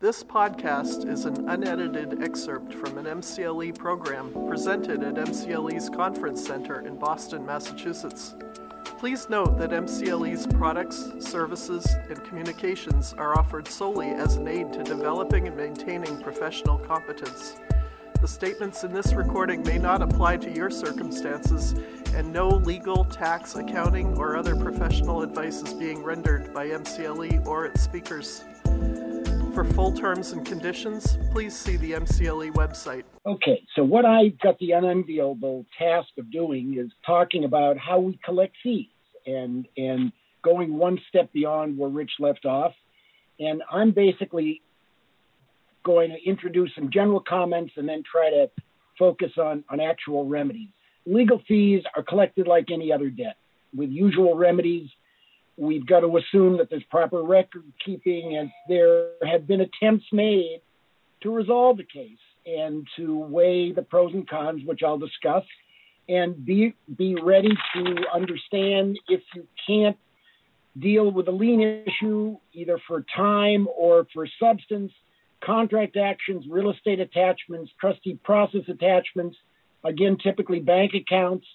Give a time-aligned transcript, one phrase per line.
[0.00, 6.86] This podcast is an unedited excerpt from an MCLE program presented at MCLE's Conference Center
[6.86, 8.36] in Boston, Massachusetts.
[8.84, 14.84] Please note that MCLE's products, services, and communications are offered solely as an aid to
[14.84, 17.56] developing and maintaining professional competence.
[18.20, 21.74] The statements in this recording may not apply to your circumstances,
[22.14, 27.66] and no legal, tax, accounting, or other professional advice is being rendered by MCLE or
[27.66, 28.44] its speakers.
[29.58, 33.02] For full terms and conditions, please see the MCLE website.
[33.26, 38.20] Okay, so what I got the unenviable task of doing is talking about how we
[38.24, 38.86] collect fees
[39.26, 40.12] and and
[40.44, 42.72] going one step beyond where Rich left off.
[43.40, 44.62] And I'm basically
[45.82, 48.48] going to introduce some general comments and then try to
[48.96, 50.68] focus on, on actual remedies.
[51.04, 53.38] Legal fees are collected like any other debt
[53.74, 54.88] with usual remedies
[55.58, 60.60] we've got to assume that there's proper record keeping and there have been attempts made
[61.22, 65.44] to resolve the case and to weigh the pros and cons, which I'll discuss,
[66.08, 69.96] and be be ready to understand if you can't
[70.78, 74.92] deal with a lien issue either for time or for substance,
[75.44, 79.36] contract actions, real estate attachments, trustee process attachments,
[79.84, 81.46] again, typically bank accounts,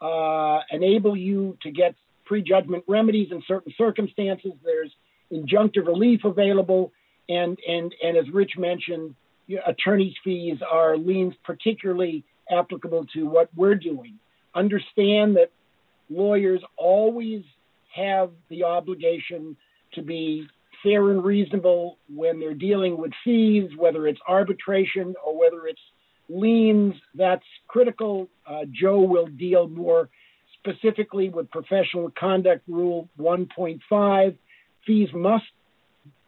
[0.00, 1.94] uh, enable you to get
[2.28, 4.52] prejudgment remedies in certain circumstances.
[4.62, 4.92] There's
[5.32, 6.92] injunctive relief available,
[7.28, 9.14] and and and as Rich mentioned,
[9.66, 14.18] attorneys' fees are liens particularly applicable to what we're doing.
[14.54, 15.50] Understand that
[16.10, 17.42] lawyers always
[17.94, 19.56] have the obligation
[19.94, 20.46] to be
[20.82, 25.80] fair and reasonable when they're dealing with fees, whether it's arbitration or whether it's
[26.28, 26.94] liens.
[27.14, 28.28] That's critical.
[28.46, 30.08] Uh, Joe will deal more
[30.60, 34.36] specifically with professional conduct rule 1.5
[34.86, 35.44] fees must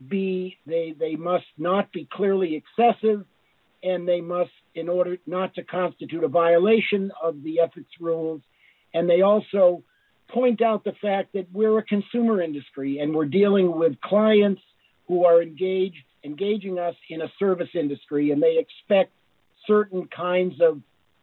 [0.09, 3.25] be they they must not be clearly excessive
[3.83, 8.41] and they must in order not to constitute a violation of the ethics rules.
[8.95, 9.83] And they also
[10.29, 14.63] point out the fact that we're a consumer industry and we're dealing with clients
[15.09, 19.11] who are engaged engaging us in a service industry and they expect
[19.67, 20.81] certain kinds of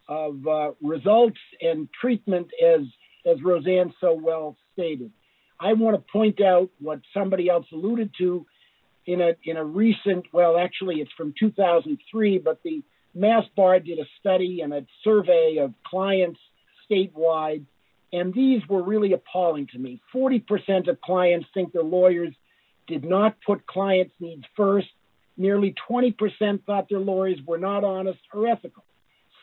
[0.07, 2.81] of uh, results and treatment as
[3.25, 5.11] as Roseanne so well stated.
[5.59, 8.45] I want to point out what somebody else alluded to
[9.05, 12.83] in a in a recent well actually it's from 2003 but the
[13.15, 16.39] Mass Bar did a study and a survey of clients
[16.89, 17.65] statewide
[18.13, 20.01] and these were really appalling to me.
[20.15, 22.33] 40% of clients think their lawyers
[22.87, 24.87] did not put clients' needs first.
[25.35, 28.83] Nearly 20% thought their lawyers were not honest or ethical.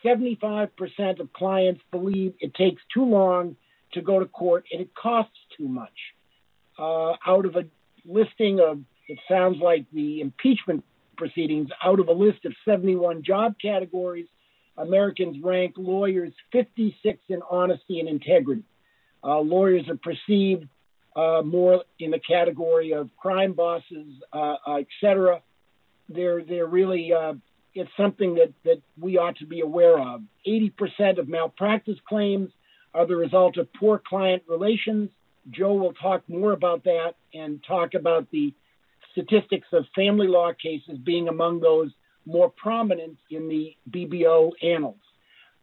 [0.05, 3.57] 75% of clients believe it takes too long
[3.93, 5.93] to go to court and it costs too much.
[6.79, 7.65] Uh, out of a
[8.05, 10.85] listing of, it sounds like the impeachment
[11.17, 14.27] proceedings, out of a list of 71 job categories,
[14.77, 18.65] Americans rank lawyers 56 in honesty and integrity.
[19.23, 20.69] Uh, lawyers are perceived
[21.17, 25.41] uh, more in the category of crime bosses, uh, uh et cetera.
[26.09, 27.35] They're, they're really, uh,
[27.75, 30.23] it's something that, that we ought to be aware of.
[30.47, 32.51] 80% of malpractice claims
[32.93, 35.11] are the result of poor client relations.
[35.51, 38.55] Joe will talk more about that and talk about the
[39.13, 41.91] statistics of family law cases being among those
[42.27, 44.97] more prominent in the BBO annals.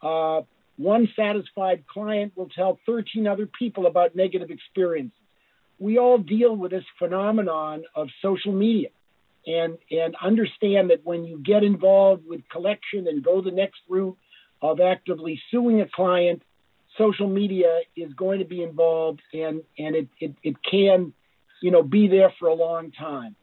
[0.02, 0.42] Uh,
[0.78, 5.18] one satisfied client will tell 13 other people about negative experiences.
[5.80, 8.90] We all deal with this phenomenon of social media
[9.46, 14.18] and, and understand that when you get involved with collection and go the next route
[14.62, 16.42] of actively suing a client,
[16.98, 21.14] social media is going to be involved and and it it, it can
[21.62, 23.36] you know be there for a long time.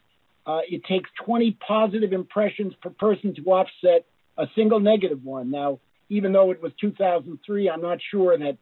[0.47, 5.50] Uh, it takes 20 positive impressions per person to offset a single negative one.
[5.50, 5.80] Now
[6.10, 8.56] even though it was 2003 i'm not sure that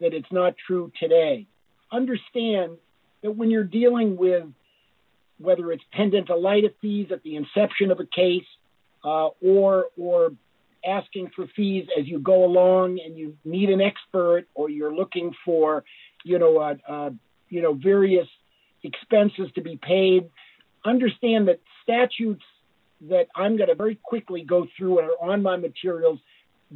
[0.00, 1.46] that it's not true today.
[1.90, 2.76] Understand
[3.22, 4.44] that when you're dealing with
[5.38, 8.46] whether it's pendente lite fees at the inception of a case
[9.04, 10.32] uh, or or
[10.86, 15.32] asking for fees as you go along and you need an expert or you're looking
[15.44, 15.84] for,
[16.24, 17.10] you know, uh, uh,
[17.48, 18.28] you know, various
[18.82, 20.30] expenses to be paid,
[20.84, 22.44] understand that statutes
[23.08, 26.18] that I'm going to very quickly go through and are on my materials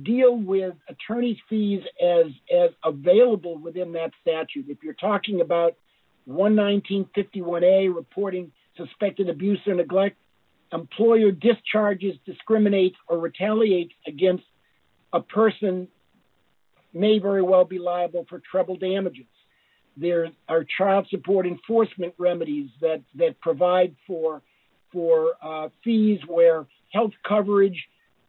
[0.03, 4.67] deal with attorney's fees as as available within that statute.
[4.69, 5.75] If you're talking about
[6.28, 10.16] 11951A reporting suspected abuse or neglect,
[10.72, 14.44] employer discharges, discriminates, or retaliates against
[15.12, 15.88] a person
[16.94, 19.26] may very well be liable for treble damages.
[19.96, 24.42] There are child support enforcement remedies that, that provide for
[24.90, 27.82] for uh, fees where health coverage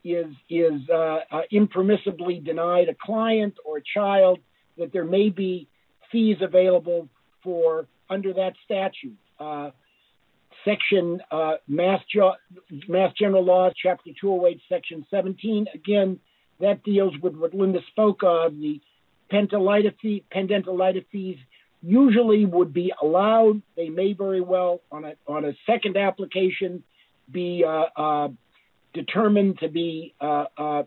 [0.03, 4.39] is is uh, uh, impermissibly denied a client or a child,
[4.77, 5.67] that there may be
[6.11, 7.09] fees available
[7.43, 9.17] for under that statute.
[9.39, 9.71] Uh,
[10.65, 12.01] section uh, Mass,
[12.87, 15.67] Mass General Laws, Chapter 208, Section 17.
[15.73, 16.19] Again,
[16.59, 18.53] that deals with what Linda spoke of.
[18.53, 18.79] The
[21.11, 21.37] fees
[21.81, 23.61] usually would be allowed.
[23.75, 26.83] They may very well, on a on a second application,
[27.31, 28.27] be uh, uh,
[28.93, 30.83] determined to be uh, uh,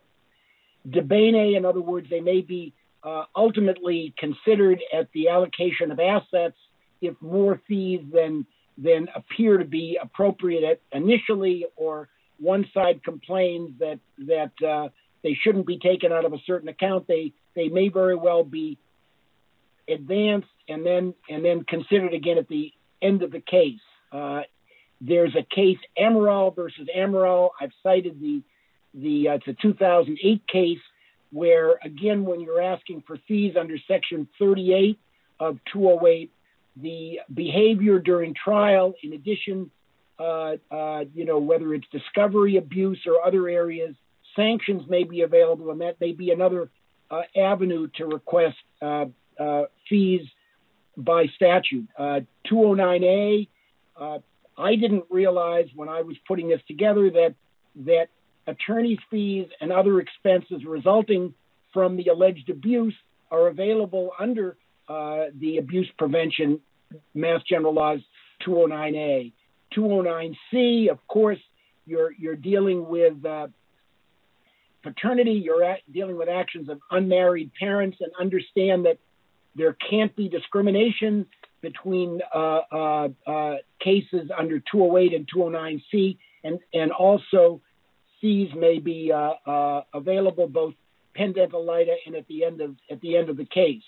[0.88, 1.54] de.
[1.56, 2.72] In other words, they may be
[3.06, 6.56] uh, ultimately considered at the allocation of assets
[7.00, 8.44] if more fees than
[8.76, 12.08] than appear to be appropriate initially, or
[12.38, 14.88] one side complains that that uh,
[15.22, 17.06] they shouldn't be taken out of a certain account.
[17.06, 18.76] They they may very well be
[19.88, 23.80] advanced and then and then considered again at the end of the case.
[24.10, 24.42] Uh,
[25.00, 27.50] there's a case Amaral versus Amaral.
[27.60, 28.42] I've cited the
[28.94, 30.78] the uh, it's a 2008 case
[31.32, 34.98] where again when you're asking for fees under section 38
[35.40, 36.30] of 208
[36.76, 39.70] the behavior during trial in addition
[40.18, 43.94] uh, uh, you know whether it's discovery abuse or other areas
[44.34, 46.70] sanctions may be available and that may be another
[47.10, 49.06] uh, avenue to request uh,
[49.38, 50.22] uh, fees
[50.96, 51.86] by statute.
[51.98, 53.46] 209a
[54.58, 57.34] I didn't realize when I was putting this together that
[57.84, 58.08] that
[58.46, 61.34] attorney's fees and other expenses resulting
[61.72, 62.94] from the alleged abuse
[63.30, 64.56] are available under
[64.88, 66.60] uh, the abuse prevention
[67.14, 68.00] Mass General Laws
[68.46, 69.32] 209A.
[69.76, 71.38] 209C, of course,
[71.86, 73.48] you're you're dealing with uh,
[74.82, 75.32] paternity.
[75.32, 78.98] You're at, dealing with actions of unmarried parents, and understand that
[79.56, 81.26] there can't be discrimination
[81.62, 87.60] between uh, uh, uh, cases under 208 and 209C, and, and also
[88.20, 90.74] fees may be uh, uh, available both
[91.18, 93.82] pendente lite and at the end of at the end of the case.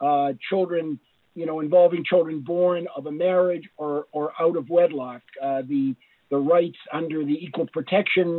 [0.00, 0.98] Uh, children,
[1.34, 5.22] you know, involving children born of a marriage or, or out of wedlock.
[5.40, 5.94] the
[6.30, 8.38] the rights under the equal protection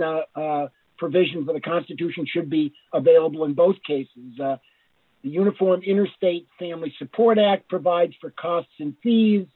[0.99, 4.39] provisions of the Constitution should be available in both cases.
[4.39, 4.57] Uh,
[5.23, 9.47] the Uniform Interstate Family Support Act provides for costs and fees.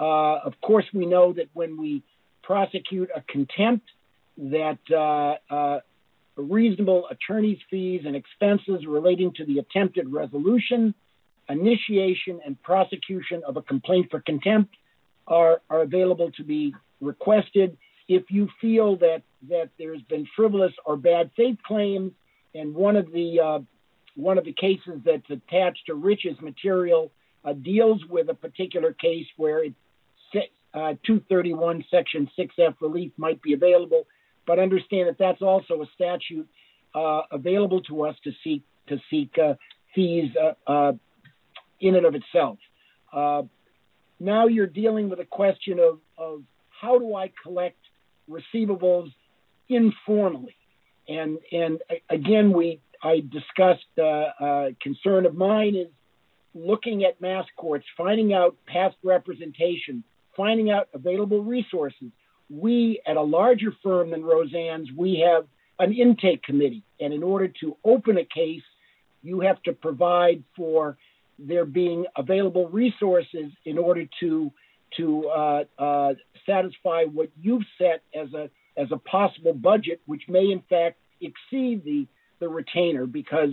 [0.00, 2.02] Uh, of course, we know that when we
[2.42, 3.86] prosecute a contempt,
[4.38, 5.80] that uh, uh,
[6.36, 10.94] reasonable attorney's fees and expenses relating to the attempted resolution,
[11.48, 14.74] initiation, and prosecution of a complaint for contempt
[15.26, 17.76] are, are available to be requested.
[18.08, 22.12] If you feel that that there's been frivolous or bad faith claims,
[22.54, 23.58] and one of the uh,
[24.14, 27.10] one of the cases that's attached to Rich's material
[27.44, 29.74] uh, deals with a particular case where it,
[30.74, 34.06] uh, 231 section 6f relief might be available
[34.46, 36.48] but understand that that's also a statute
[36.94, 39.54] uh, available to us to seek to seek uh,
[39.94, 40.92] fees uh, uh,
[41.80, 42.58] in and of itself
[44.18, 47.76] now you're dealing with a question of, of how do I collect
[48.30, 49.12] receivables
[49.68, 50.56] informally
[51.08, 55.88] and and again we I discussed uh, uh, concern of mine is
[56.54, 60.02] looking at mass courts, finding out past representation,
[60.36, 62.10] finding out available resources.
[62.48, 65.46] We, at a larger firm than Roseanne's, we have
[65.78, 66.84] an intake committee.
[67.00, 68.62] And in order to open a case,
[69.22, 70.96] you have to provide for
[71.38, 74.52] there being available resources in order to
[74.96, 76.14] to uh, uh,
[76.46, 81.84] satisfy what you've set as a as a possible budget, which may in fact exceed
[81.84, 82.06] the
[82.40, 83.50] the retainer because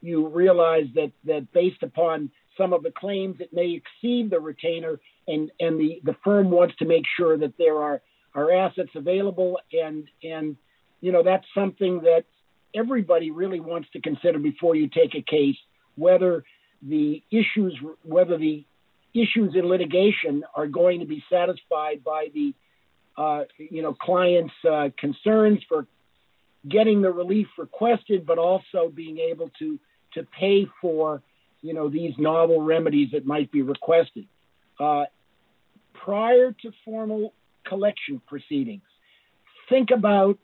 [0.00, 4.98] you realize that that based upon some of the claims it may exceed the retainer
[5.28, 8.00] and and the the firm wants to make sure that there are
[8.34, 10.56] are assets available and and
[11.00, 12.24] you know that's something that
[12.74, 15.56] everybody really wants to consider before you take a case
[15.96, 16.44] whether
[16.82, 18.64] the issues whether the
[19.14, 22.54] issues in litigation are going to be satisfied by the
[23.16, 25.86] uh, you know clients uh, concerns for
[26.68, 29.78] getting the relief requested, but also being able to
[30.14, 31.22] to pay for
[31.62, 34.26] you know these novel remedies that might be requested.
[34.78, 35.04] Uh,
[35.92, 37.34] prior to formal
[37.66, 38.82] collection proceedings,
[39.68, 40.38] think about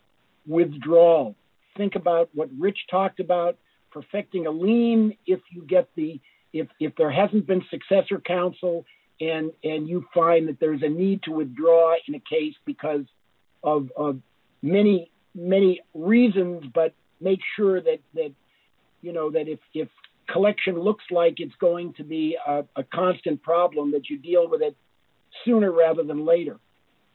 [0.46, 1.35] withdrawal.
[1.76, 3.58] Think about what Rich talked about,
[3.90, 6.20] perfecting a lien if you get the
[6.52, 8.85] if if there hasn't been successor counsel
[9.20, 13.04] and and you find that there's a need to withdraw in a case because
[13.62, 14.20] of, of
[14.62, 18.32] many many reasons, but make sure that that
[19.02, 19.88] you know that if if
[20.28, 24.62] collection looks like it's going to be a, a constant problem, that you deal with
[24.62, 24.76] it
[25.44, 26.58] sooner rather than later.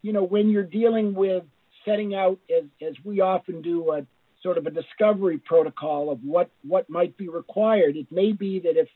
[0.01, 1.43] You know, when you're dealing with
[1.86, 4.05] setting out, as, as we often do, a
[4.43, 8.77] sort of a discovery protocol of what, what might be required, it may be that
[8.77, 8.88] if,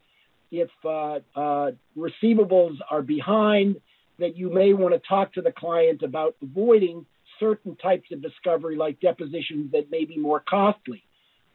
[0.51, 3.75] if uh, uh, receivables are behind,
[4.19, 7.05] that you may want to talk to the client about avoiding
[7.39, 11.03] certain types of discovery, like depositions that may be more costly.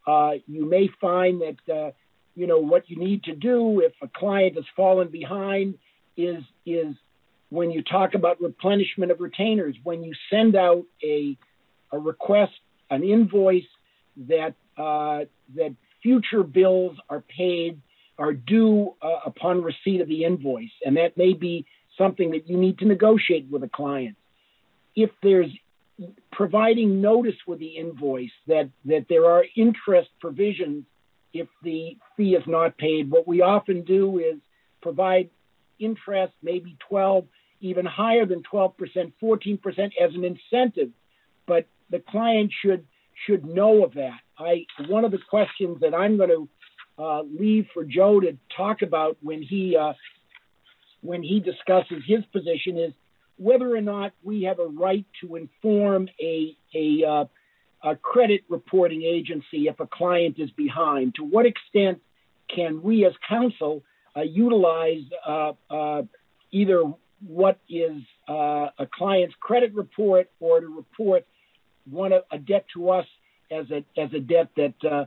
[0.06, 1.90] Uh, you may find that uh,
[2.34, 5.74] you know what you need to do if a client has fallen behind
[6.16, 6.94] is is
[7.50, 11.36] when you talk about replenishment of retainers, when you send out a
[11.92, 12.52] a request,
[12.90, 13.64] an invoice
[14.28, 15.24] that uh,
[15.56, 17.80] that future bills are paid
[18.18, 21.66] are due uh, upon receipt of the invoice, and that may be
[21.96, 24.16] something that you need to negotiate with a client.
[24.94, 25.50] If there's
[26.32, 30.84] providing notice with the invoice that, that there are interest provisions
[31.32, 34.36] if the fee is not paid, what we often do is
[34.82, 35.30] provide
[35.78, 37.24] interest, maybe 12,
[37.60, 39.60] even higher than 12%, 14%
[40.00, 40.90] as an incentive.
[41.46, 42.86] But the client should
[43.26, 44.20] should know of that.
[44.38, 46.48] I one of the questions that I'm going to
[46.98, 49.92] uh, leave for Joe to talk about when he uh,
[51.02, 52.92] when he discusses his position is
[53.36, 57.24] whether or not we have a right to inform a a, uh,
[57.82, 61.14] a credit reporting agency if a client is behind.
[61.16, 62.00] To what extent
[62.54, 63.82] can we as counsel
[64.16, 66.02] uh, utilize uh, uh
[66.52, 66.82] either
[67.26, 71.26] what is uh, a client's credit report or to report
[71.88, 73.06] one a debt to us
[73.50, 75.04] as a as a debt that uh,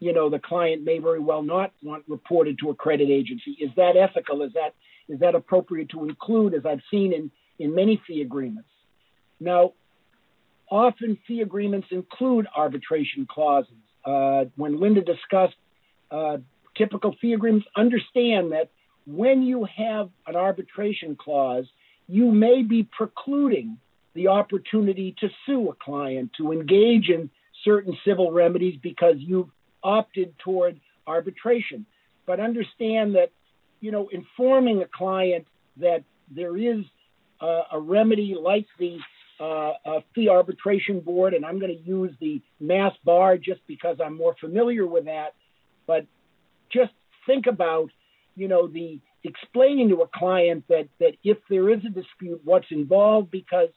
[0.00, 3.52] you know the client may very well not want reported to a credit agency.
[3.60, 4.42] Is that ethical?
[4.42, 4.74] Is that
[5.08, 8.68] is that appropriate to include, as I've seen in, in many fee agreements?
[9.40, 9.72] Now,
[10.70, 13.74] often fee agreements include arbitration clauses.
[14.04, 15.56] Uh, when Linda discussed
[16.10, 16.38] uh,
[16.76, 18.70] typical fee agreements, understand that
[19.06, 21.64] when you have an arbitration clause,
[22.08, 23.78] you may be precluding
[24.14, 27.30] the opportunity to sue a client, to engage in
[27.64, 29.48] certain civil remedies because you've
[29.82, 31.86] opted toward arbitration.
[32.26, 33.30] But understand that
[33.82, 35.44] you know, informing a client
[35.76, 36.04] that
[36.34, 36.84] there is
[37.42, 38.96] uh, a remedy like the
[39.40, 44.16] uh, fee arbitration board, and I'm going to use the mass bar just because I'm
[44.16, 45.34] more familiar with that.
[45.86, 46.06] But
[46.72, 46.92] just
[47.26, 47.90] think about,
[48.36, 52.66] you know, the explaining to a client that that if there is a dispute, what's
[52.70, 53.68] involved, because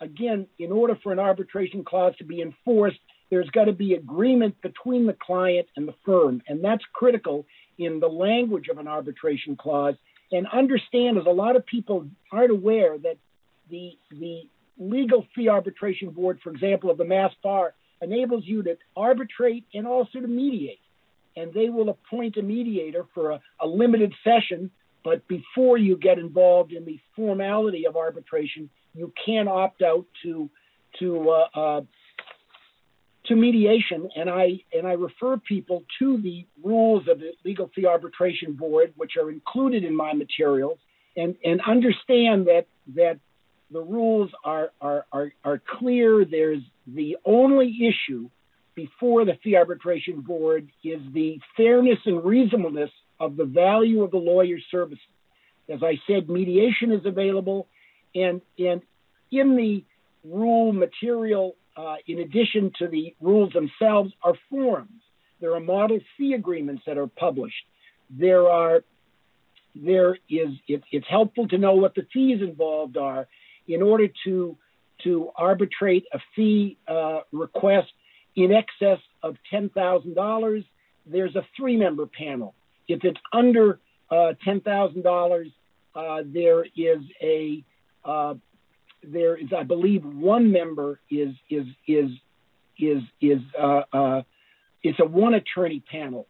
[0.00, 2.98] again, in order for an arbitration clause to be enforced,
[3.30, 7.46] there's got to be agreement between the client and the firm, and that's critical
[7.78, 9.94] in the language of an arbitration clause
[10.32, 13.16] and understand as a lot of people aren't aware that
[13.70, 18.76] the the legal fee arbitration board, for example, of the Mass Bar, enables you to
[18.96, 20.80] arbitrate and also to mediate.
[21.36, 24.70] And they will appoint a mediator for a, a limited session,
[25.02, 30.48] but before you get involved in the formality of arbitration, you can opt out to
[31.00, 31.80] to uh, uh,
[33.26, 37.86] to mediation, and I and I refer people to the rules of the Legal Fee
[37.86, 40.78] Arbitration Board, which are included in my materials,
[41.16, 43.18] and and understand that that
[43.70, 46.24] the rules are are are, are clear.
[46.24, 48.28] There's the only issue
[48.74, 52.90] before the Fee Arbitration Board is the fairness and reasonableness
[53.20, 54.98] of the value of the lawyer's services.
[55.68, 57.68] As I said, mediation is available,
[58.14, 58.82] and and
[59.30, 59.84] in the
[60.24, 65.02] rule material uh, in addition to the rules themselves, are forms.
[65.40, 67.64] There are model fee agreements that are published.
[68.10, 68.84] There are
[69.74, 73.26] there is it, it's helpful to know what the fees involved are
[73.66, 74.56] in order to
[75.02, 77.92] to arbitrate a fee uh, request
[78.36, 80.64] in excess of ten thousand dollars.
[81.06, 82.54] There's a three member panel.
[82.88, 83.78] If it's under
[84.10, 85.48] uh, ten thousand uh, dollars,
[86.26, 87.64] there is a
[88.04, 88.34] uh,
[89.02, 92.10] there is, I believe, one member is is is
[92.78, 94.22] is is uh, uh,
[94.82, 96.26] it's a one attorney panel,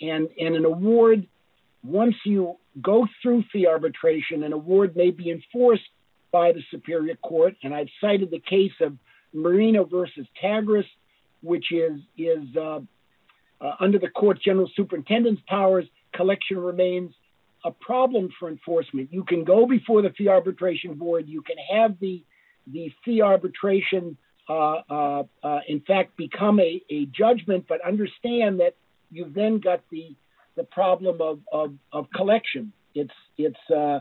[0.00, 1.26] and and an award
[1.84, 5.88] once you go through fee arbitration, an award may be enforced
[6.32, 7.54] by the Superior Court.
[7.62, 8.96] And I've cited the case of
[9.32, 10.84] Marino versus Tagris,
[11.46, 12.80] which is is uh,
[13.60, 15.84] uh, under the court's general superintendent's powers.
[16.14, 17.12] Collection remains
[17.64, 19.12] a problem for enforcement.
[19.12, 21.26] You can go before the fee arbitration board.
[21.26, 22.22] You can have the
[22.66, 24.16] the fee arbitration,
[24.48, 28.74] uh, uh, uh, in fact, become a, a judgment, but understand that
[29.10, 30.14] you've then got the
[30.56, 32.72] the problem of of, of collection.
[32.94, 34.00] It's it's uh,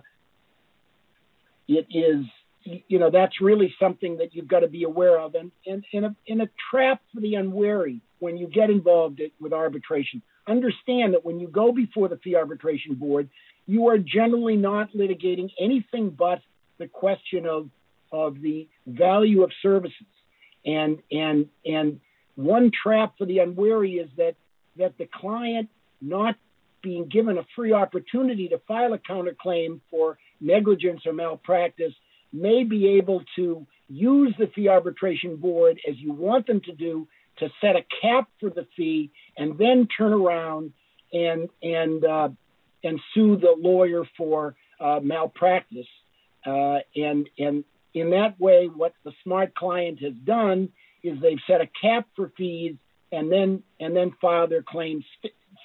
[1.68, 2.26] it is
[2.66, 6.04] you know that's really something that you've got to be aware of, and and in
[6.04, 10.22] a in a trap for the unwary when you get involved with arbitration.
[10.48, 13.30] Understand that when you go before the fee arbitration board,
[13.66, 16.40] you are generally not litigating anything but
[16.78, 17.70] the question of
[18.12, 20.08] of the value of services.
[20.66, 22.00] And and and
[22.36, 24.36] one trap for the unwary is that
[24.78, 25.70] that the client
[26.02, 26.36] not
[26.82, 31.94] being given a free opportunity to file a counterclaim for negligence or malpractice
[32.36, 37.08] may be able to use the fee arbitration board as you want them to do
[37.38, 40.72] to set a cap for the fee and then turn around
[41.14, 42.30] and and uh,
[42.84, 45.88] and sue the lawyer for uh, malpractice.
[46.46, 47.64] Uh, and and
[47.94, 50.70] in that way what the smart client has done
[51.04, 52.76] is they've set a cap for fees
[53.12, 55.04] and then and then file their claim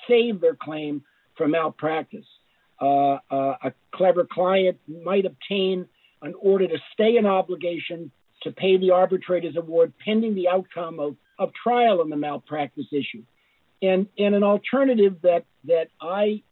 [0.09, 1.03] save their claim
[1.37, 2.27] for malpractice.
[2.81, 5.87] Uh, uh, a clever client might obtain
[6.23, 8.11] an order to stay an obligation
[8.43, 13.23] to pay the arbitrator's award pending the outcome of, of trial on the malpractice issue.
[13.83, 16.43] And, and an alternative that, that I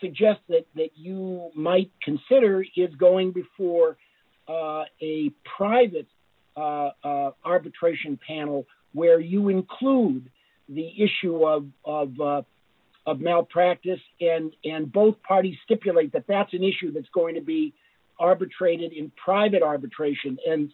[0.00, 3.96] suggest that, that you might consider is going before
[4.48, 6.08] uh, a private
[6.56, 10.30] uh, uh, arbitration panel where you include
[10.68, 12.42] the issue of, of, uh,
[13.06, 17.72] of malpractice and, and both parties stipulate that that's an issue that's going to be
[18.20, 20.38] arbitrated in private arbitration.
[20.46, 20.70] And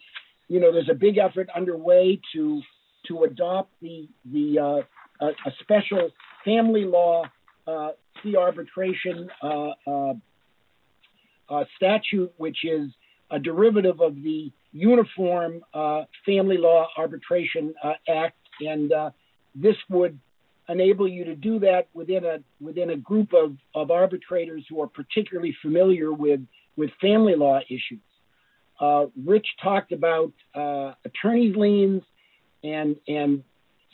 [0.47, 2.61] you know, there's a big effort underway to
[3.07, 6.09] to adopt the the uh, a, a, special
[6.45, 7.23] family law
[7.65, 7.89] uh,
[8.21, 10.13] fee arbitration uh, uh,
[11.49, 12.89] uh, statute, which is
[13.31, 15.61] a derivative of the Uniform
[16.25, 17.73] Family Law Arbitration
[18.07, 18.91] Act, and
[19.55, 20.19] this would
[20.69, 24.87] enable you to do that within a within a group of, of arbitrators who are
[24.87, 26.41] particularly familiar with
[26.77, 27.99] with family law issues.
[28.79, 32.03] Uh, Rich talked about uh, attorney's liens
[32.63, 33.43] and and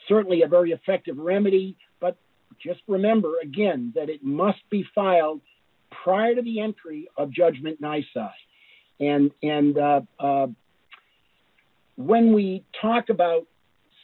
[0.07, 2.17] certainly a very effective remedy, but
[2.61, 5.41] just remember again that it must be filed
[6.03, 8.05] prior to the entry of judgment nisi.
[8.99, 10.47] And and uh, uh,
[11.95, 13.47] when we talk about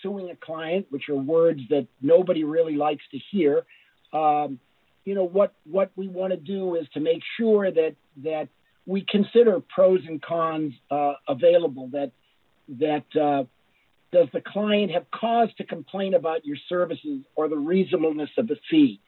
[0.02, 3.66] suing a client, which are words that nobody really likes to hear,
[4.14, 4.60] um,
[5.04, 8.48] you know what what we want to do is to make sure that that
[8.90, 11.90] we consider pros and cons uh, available.
[11.92, 12.12] That
[12.80, 13.44] that uh,
[14.12, 18.58] does the client have cause to complain about your services or the reasonableness of the
[18.70, 19.00] fee?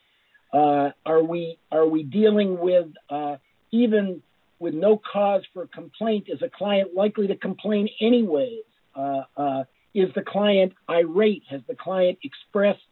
[0.54, 3.38] Uh, are we are we dealing with uh,
[3.72, 4.22] even
[4.60, 6.26] with no cause for complaint?
[6.28, 8.64] Is a client likely to complain anyways?
[8.96, 9.64] Uh, uh,
[9.96, 11.44] is the client irate?
[11.50, 12.86] Has the client expressed,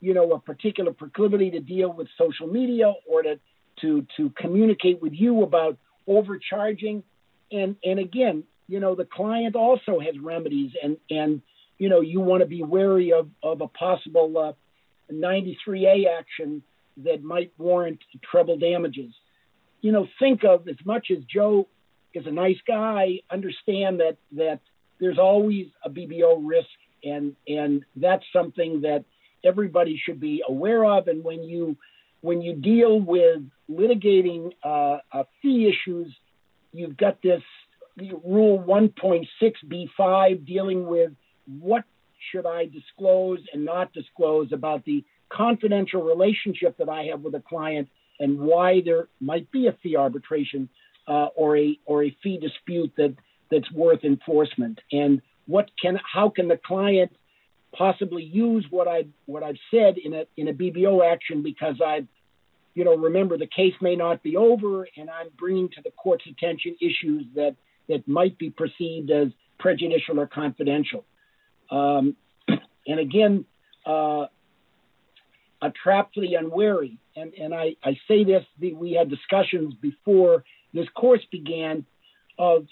[0.00, 3.38] you know, a particular proclivity to deal with social media or to
[3.82, 7.02] to to communicate with you about overcharging.
[7.52, 11.42] And and again, you know, the client also has remedies, and and
[11.78, 14.52] you know, you want to be wary of of a possible uh,
[15.12, 16.62] 93A action
[16.98, 17.98] that might warrant
[18.30, 19.12] treble damages.
[19.80, 21.68] You know, think of as much as Joe
[22.14, 24.60] is a nice guy, understand that that
[25.00, 26.68] there's always a BBO risk,
[27.02, 29.04] and and that's something that
[29.44, 31.08] everybody should be aware of.
[31.08, 31.76] And when you
[32.20, 36.12] when you deal with litigating uh, uh, fee issues,
[36.72, 37.42] you've got this
[38.24, 41.12] rule 1.6b5 dealing with
[41.60, 41.84] what
[42.30, 47.40] should I disclose and not disclose about the confidential relationship that I have with a
[47.40, 47.88] client
[48.20, 50.68] and why there might be a fee arbitration
[51.06, 53.14] uh, or a or a fee dispute that
[53.50, 54.80] that's worth enforcement.
[54.92, 57.12] And what can how can the client
[57.76, 62.06] possibly use what I what I've said in a in a BBO action because I've
[62.74, 66.24] you know remember the case may not be over and I'm bringing to the court's
[66.26, 67.56] attention issues that
[67.88, 71.04] that might be perceived as prejudicial or confidential.
[71.70, 72.16] Um,
[72.86, 73.44] and again,
[73.86, 74.26] uh,
[75.62, 76.98] a trap for the unwary.
[77.16, 81.84] And, and I, I say this, we had discussions before this course began
[82.38, 82.66] of,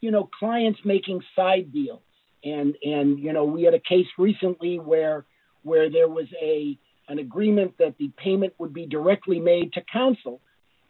[0.00, 2.02] you know, clients making side deals
[2.44, 5.24] and and you know we had a case recently where
[5.62, 10.40] where there was a an agreement that the payment would be directly made to counsel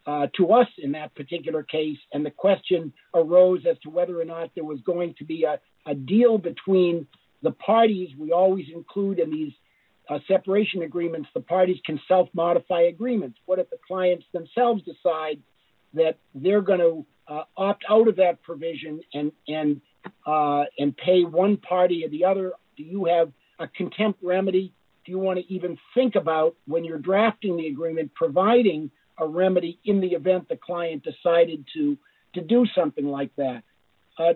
[0.05, 4.25] uh, to us in that particular case and the question arose as to whether or
[4.25, 7.05] not there was going to be a, a deal between
[7.43, 9.53] the parties we always include in these
[10.09, 15.39] uh, separation agreements the parties can self-modify agreements what if the clients themselves decide
[15.93, 19.81] that they're going to uh, opt out of that provision and and
[20.25, 22.53] uh, and pay one party or the other?
[22.77, 24.73] Do you have a contempt remedy?
[25.09, 29.99] You want to even think about when you're drafting the agreement providing a remedy in
[30.01, 31.97] the event the client decided to
[32.35, 33.63] to do something like that?
[34.17, 34.33] Uh,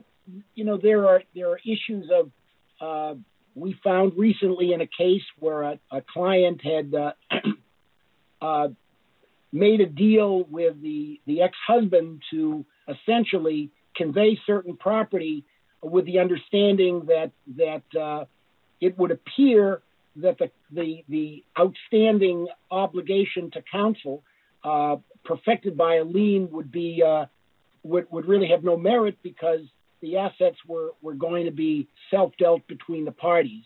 [0.55, 2.31] you know, there are there are issues of
[2.81, 3.15] uh,
[3.55, 7.11] we found recently in a case where a, a client had uh,
[8.41, 8.67] uh,
[9.51, 15.45] made a deal with the the ex-husband to essentially convey certain property
[15.83, 18.25] with the understanding that that uh,
[18.81, 19.81] it would appear
[20.17, 24.23] that the the, the outstanding obligation to counsel
[24.63, 27.25] uh, perfected by a lien would be uh,
[27.83, 29.61] would would really have no merit because
[30.01, 33.63] the assets were were going to be self dealt between the parties,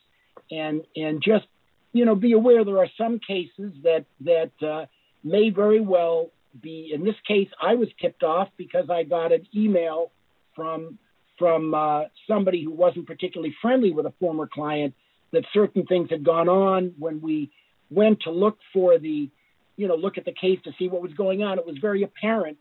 [0.51, 1.45] and and just
[1.93, 4.85] you know be aware there are some cases that that uh,
[5.23, 6.29] may very well
[6.61, 6.91] be.
[6.93, 10.11] In this case, I was tipped off because I got an email
[10.55, 10.97] from
[11.37, 14.95] from uh, somebody who wasn't particularly friendly with a former client
[15.31, 17.51] that certain things had gone on when we
[17.89, 19.29] went to look for the
[19.75, 21.59] you know look at the case to see what was going on.
[21.59, 22.57] It was very apparent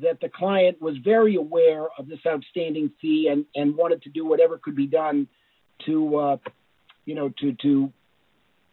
[0.00, 4.26] that the client was very aware of this outstanding fee and, and wanted to do
[4.26, 5.26] whatever could be done
[5.86, 6.36] to, uh,
[7.04, 7.92] you know, to to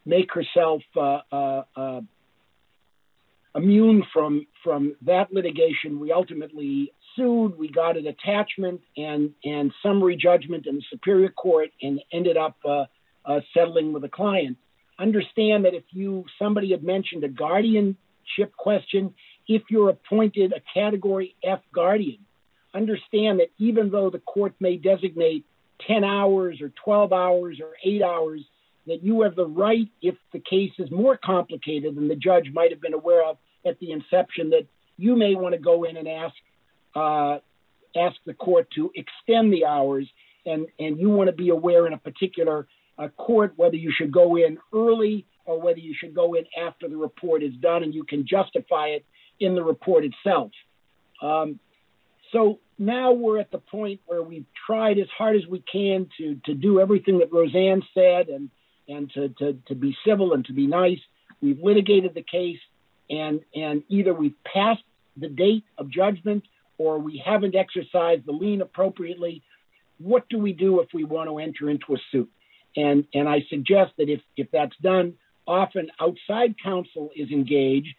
[0.06, 2.02] make herself uh, uh, uh,
[3.56, 6.00] immune from from that litigation.
[6.00, 7.58] We ultimately sued.
[7.58, 12.58] We got an attachment and and summary judgment in the Superior Court and ended up
[13.26, 14.58] uh, settling with a client.
[15.00, 19.14] Understand that if you somebody had mentioned a guardianship question,
[19.48, 22.20] if you're appointed a Category F guardian,
[22.74, 25.46] understand that even though the court may designate
[25.88, 28.42] 10 hours or 12 hours or 8 hours,
[28.88, 32.72] that you have the right, if the case is more complicated than the judge might
[32.72, 36.08] have been aware of at the inception, that you may want to go in and
[36.08, 36.36] ask
[36.96, 37.40] uh,
[37.96, 40.08] ask the court to extend the hours,
[40.46, 44.12] and and you want to be aware in a particular uh, court whether you should
[44.12, 47.94] go in early or whether you should go in after the report is done, and
[47.94, 49.06] you can justify it
[49.40, 50.52] in the report itself.
[51.22, 51.60] Um,
[52.32, 56.40] so now we're at the point where we've tried as hard as we can to
[56.46, 58.50] to do everything that Roseanne said and
[58.88, 61.00] and to, to, to be civil and to be nice.
[61.42, 62.60] We've litigated the case
[63.10, 64.84] and and either we've passed
[65.16, 66.44] the date of judgment
[66.78, 69.44] or we haven't exercised the lien appropriately.
[70.00, 72.30] What do we do if we want to enter into a suit?
[72.76, 75.14] And and I suggest that if if that's done,
[75.48, 77.96] often outside counsel is engaged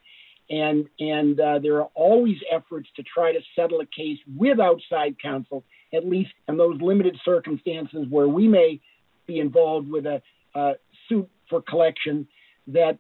[0.51, 5.17] and and uh, there are always efforts to try to settle a case with outside
[5.21, 8.81] counsel, at least in those limited circumstances where we may
[9.27, 10.21] be involved with a,
[10.55, 10.75] a
[11.09, 12.29] suit for collection.
[12.69, 12.99] That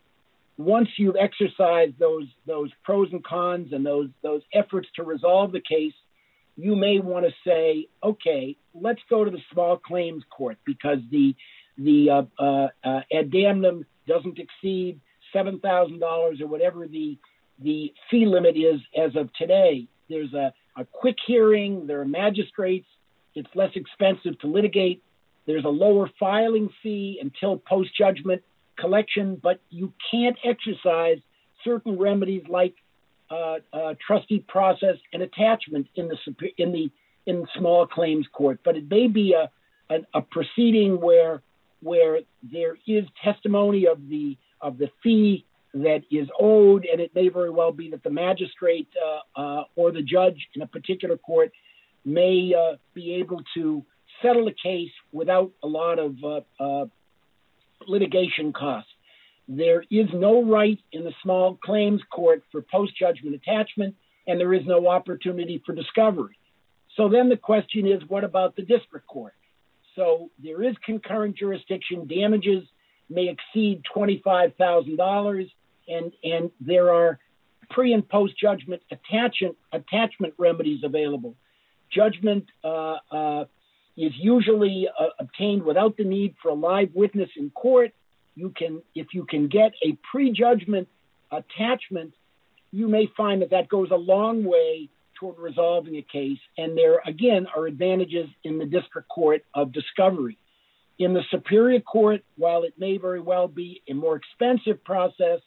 [0.56, 5.60] once you've exercised those those pros and cons and those those efforts to resolve the
[5.60, 5.94] case,
[6.56, 11.34] you may want to say, okay, let's go to the small claims court because the
[11.76, 15.00] the uh, uh, uh, ad damnum doesn't exceed
[15.32, 17.18] seven thousand dollars or whatever the
[17.62, 19.86] the fee limit is as of today.
[20.08, 22.86] There's a, a quick hearing, there are magistrates,
[23.34, 25.02] it's less expensive to litigate,
[25.46, 28.42] there's a lower filing fee until post judgment
[28.78, 31.18] collection, but you can't exercise
[31.62, 32.74] certain remedies like
[33.30, 36.16] uh, uh, trustee process and attachment in the
[36.58, 36.90] in the
[37.26, 38.60] in small claims court.
[38.64, 39.50] But it may be a,
[39.94, 41.42] a, a proceeding where
[41.84, 45.44] where there is testimony of the of the fee
[45.74, 49.92] that is owed, and it may very well be that the magistrate uh, uh, or
[49.92, 51.52] the judge in a particular court
[52.04, 53.84] may uh, be able to
[54.22, 56.86] settle a case without a lot of uh, uh,
[57.86, 58.90] litigation costs.
[59.46, 63.94] There is no right in the small claims court for post judgment attachment,
[64.26, 66.38] and there is no opportunity for discovery.
[66.96, 69.34] So then the question is what about the district court?
[69.96, 72.06] So there is concurrent jurisdiction.
[72.06, 72.64] Damages
[73.08, 75.50] may exceed $25,000
[75.86, 77.18] and and there are
[77.70, 81.34] pre and post judgment attachment attachment remedies available.
[81.90, 83.44] Judgment uh, uh,
[83.96, 87.92] is usually uh, obtained without the need for a live witness in court.
[88.34, 90.88] You can, if you can get a pre-judgment
[91.30, 92.14] attachment,
[92.72, 96.38] you may find that that goes a long way toward resolving a case.
[96.56, 100.38] And there again are advantages in the district court of discovery.
[100.98, 105.40] In the superior court, while it may very well be a more expensive process,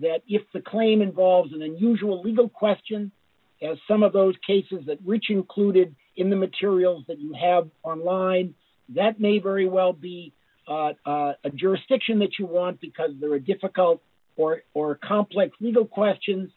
[0.00, 3.12] that if the claim involves an unusual legal question,
[3.60, 8.54] as some of those cases that Rich included in the materials that you have online,
[8.90, 10.32] that may very well be
[10.66, 14.02] uh, uh, a jurisdiction that you want because there are difficult
[14.36, 16.50] or, or complex legal questions,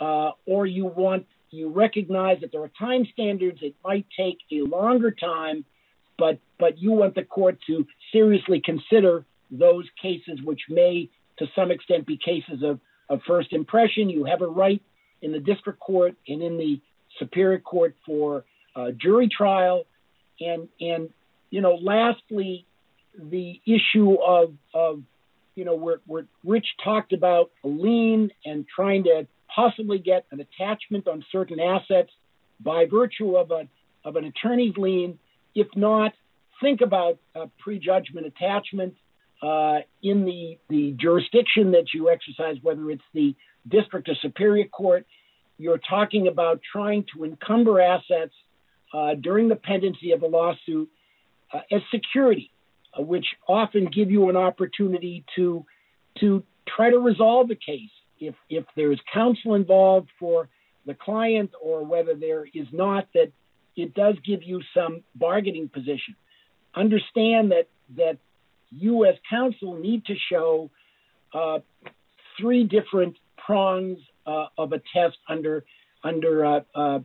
[0.00, 3.58] uh, or you want you recognize that there are time standards.
[3.62, 5.64] It might take a longer time,
[6.18, 11.70] but but you want the court to seriously consider those cases which may to some
[11.70, 14.08] extent be cases of, of first impression.
[14.08, 14.82] You have a right
[15.22, 16.80] in the district court and in the
[17.18, 18.44] superior court for
[18.76, 19.84] uh, jury trial.
[20.40, 21.10] And, and,
[21.50, 22.66] you know, lastly,
[23.18, 25.02] the issue of, of
[25.54, 30.40] you know, where, where Rich talked about a lien and trying to possibly get an
[30.40, 32.10] attachment on certain assets
[32.60, 33.68] by virtue of a,
[34.04, 35.18] of an attorney's lien.
[35.54, 36.12] If not,
[36.60, 38.94] think about a prejudgment attachment
[39.42, 43.34] uh, in the, the jurisdiction that you exercise, whether it's the
[43.68, 45.06] district or superior court.
[45.58, 48.32] You're talking about trying to encumber assets
[48.92, 50.88] uh, during the pendency of a lawsuit
[51.52, 52.50] uh, as security,
[52.98, 55.64] uh, which often give you an opportunity to
[56.20, 56.44] to
[56.76, 57.90] try to resolve the case
[58.26, 60.48] if if there's counsel involved for
[60.86, 63.32] the client or whether there is not that
[63.76, 66.16] it does give you some bargaining position.
[66.74, 68.18] Understand that that
[68.70, 70.70] you as counsel need to show
[71.32, 71.58] uh,
[72.38, 75.64] three different prongs uh, of a test under
[76.02, 76.98] under uh, uh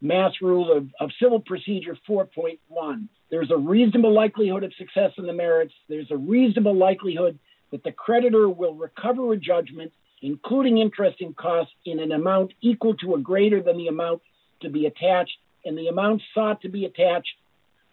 [0.00, 5.32] mass rule of, of civil procedure 4.1 there's a reasonable likelihood of success in the
[5.32, 5.74] merits.
[5.88, 7.36] There's a reasonable likelihood
[7.72, 9.90] that the creditor will recover a judgment
[10.24, 14.22] including interest and costs in an amount equal to or greater than the amount
[14.62, 17.34] to be attached and the amount sought to be attached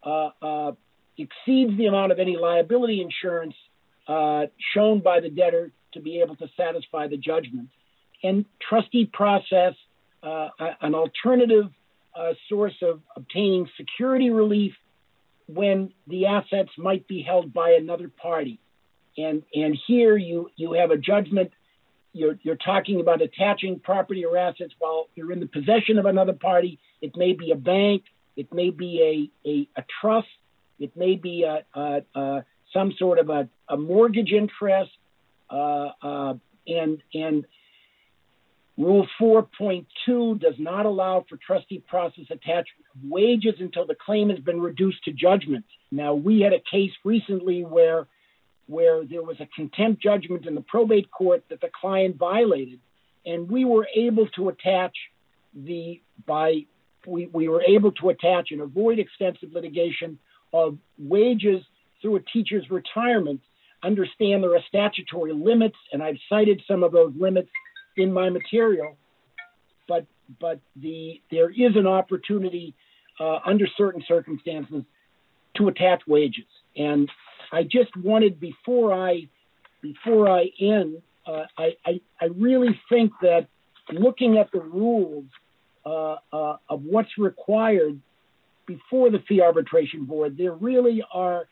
[0.03, 0.71] uh, uh,
[1.17, 3.53] exceeds the amount of any liability insurance
[4.07, 7.67] uh, shown by the debtor to be able to satisfy the judgment.
[8.23, 9.73] And trustee process,
[10.23, 11.65] uh, an alternative
[12.15, 14.73] uh, source of obtaining security relief
[15.47, 18.57] when the assets might be held by another party.
[19.17, 21.51] And, and here you, you have a judgment
[22.13, 26.33] you're, you're talking about attaching property or assets while you're in the possession of another
[26.33, 26.79] party.
[27.01, 28.03] It may be a bank,
[28.35, 30.27] it may be a, a, a trust,
[30.79, 34.91] it may be a, a, a some sort of a, a mortgage interest,
[35.49, 36.33] uh, uh,
[36.67, 37.45] and and
[38.77, 44.39] Rule 4.2 does not allow for trustee process attachment of wages until the claim has
[44.39, 45.65] been reduced to judgment.
[45.91, 48.07] Now, we had a case recently where
[48.67, 52.79] where there was a contempt judgment in the probate court that the client violated,
[53.25, 54.95] and we were able to attach
[55.53, 56.65] the by
[57.07, 60.19] we, we were able to attach and avoid extensive litigation
[60.53, 61.63] of wages
[62.01, 63.41] through a teacher's retirement.
[63.83, 67.49] Understand there are statutory limits, and I've cited some of those limits
[67.97, 68.97] in my material.
[69.87, 70.05] But
[70.39, 72.75] but the there is an opportunity
[73.19, 74.83] uh, under certain circumstances
[75.57, 76.45] to attach wages,
[76.77, 77.09] and
[77.51, 79.27] I just wanted before I
[79.81, 83.47] before I end, uh, I, I, I really think that
[83.91, 85.25] looking at the rules
[85.85, 87.99] uh, uh, of what's required
[88.67, 91.47] before the fee arbitration board, there really are,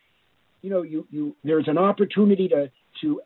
[0.62, 3.22] you know, you, you there's an opportunity to to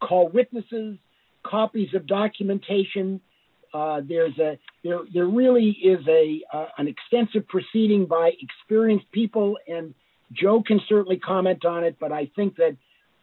[0.00, 0.98] call witnesses,
[1.44, 3.20] copies of documentation.
[3.72, 9.56] Uh, there's a there there really is a uh, an extensive proceeding by experienced people
[9.68, 9.94] and
[10.32, 12.76] Joe can certainly comment on it, but I think that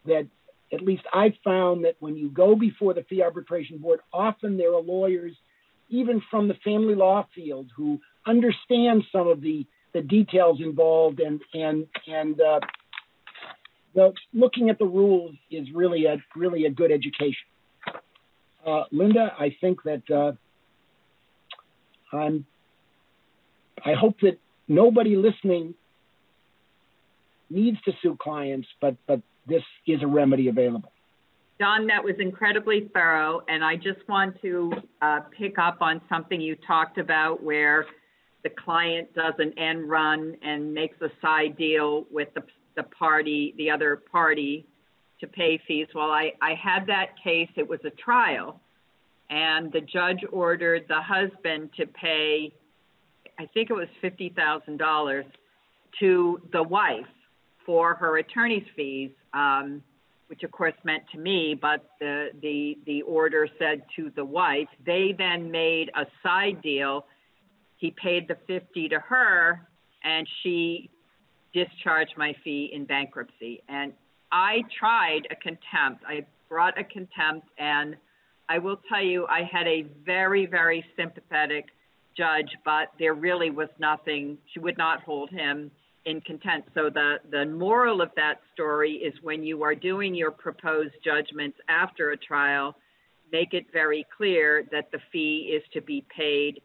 [0.05, 0.27] that
[0.73, 4.73] at least I've found that when you go before the fee arbitration board, often there
[4.73, 5.33] are lawyers,
[5.89, 11.41] even from the family law field, who understand some of the the details involved, and
[11.53, 12.59] and and uh,
[13.93, 17.47] the, looking at the rules is really a really a good education.
[18.65, 20.31] Uh, Linda, I think that uh,
[22.15, 22.45] I'm.
[23.85, 25.75] I hope that nobody listening
[27.49, 30.91] needs to sue clients, but but this is a remedy available.
[31.59, 36.41] Don, that was incredibly thorough, and I just want to uh, pick up on something
[36.41, 37.85] you talked about where
[38.43, 42.43] the client does an end run and makes a side deal with the,
[42.75, 44.65] the party, the other party,
[45.21, 45.87] to pay fees.
[45.95, 48.59] Well, I, I had that case, it was a trial,
[49.29, 52.51] and the judge ordered the husband to pay,
[53.39, 55.23] I think it was $50,000
[56.01, 57.05] to the wife
[57.65, 59.81] for her attorney's fees, um,
[60.27, 64.67] which of course meant to me, but the, the, the order said to the wife.
[64.85, 67.05] They then made a side deal.
[67.77, 69.67] He paid the 50 to her
[70.03, 70.89] and she
[71.53, 73.63] discharged my fee in bankruptcy.
[73.69, 73.93] And
[74.31, 76.03] I tried a contempt.
[76.07, 77.95] I brought a contempt and
[78.47, 81.65] I will tell you, I had a very, very sympathetic
[82.15, 84.37] judge, but there really was nothing.
[84.53, 85.71] She would not hold him
[86.05, 86.69] in contempt.
[86.73, 91.57] So the, the moral of that story is when you are doing your proposed judgments
[91.67, 92.75] after a trial,
[93.31, 96.61] make it very clear that the fee is to be paid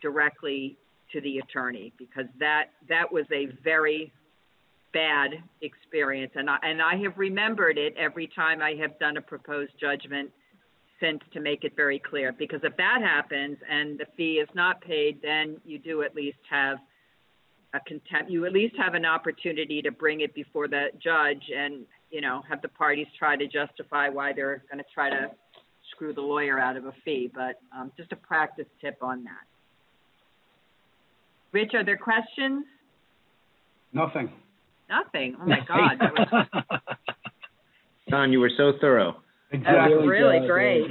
[0.00, 0.76] directly
[1.12, 4.12] to the attorney because that that was a very
[4.92, 5.30] bad
[5.60, 9.72] experience and I, and I have remembered it every time I have done a proposed
[9.80, 10.30] judgment
[11.00, 14.80] since to make it very clear because if that happens and the fee is not
[14.80, 16.78] paid then you do at least have
[17.74, 21.84] a contempt, you at least have an opportunity to bring it before the judge and,
[22.10, 25.30] you know, have the parties try to justify why they're going to try to
[25.90, 27.30] screw the lawyer out of a fee.
[27.34, 29.44] But um, just a practice tip on that.
[31.52, 32.64] Rich, are there questions?
[33.92, 34.30] Nothing.
[34.88, 35.36] Nothing.
[35.40, 35.98] Oh my God,
[36.32, 36.46] was,
[38.08, 39.16] Don, you were so thorough.
[39.50, 40.90] that was really great.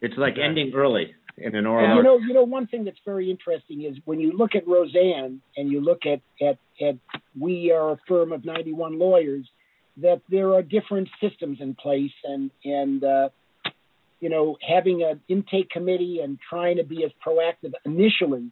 [0.00, 1.96] It's like ending early in an And oral.
[1.96, 5.40] you know, you know, one thing that's very interesting is when you look at Roseanne
[5.56, 6.96] and you look at at at
[7.38, 9.46] we are a firm of 91 lawyers,
[9.98, 13.28] that there are different systems in place, and and uh,
[14.20, 18.50] you know, having an intake committee and trying to be as proactive initially